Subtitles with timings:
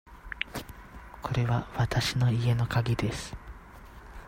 [1.21, 3.35] これはわたしの家のかぎです。